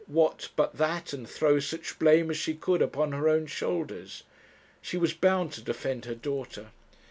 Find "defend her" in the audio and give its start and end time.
5.61-6.15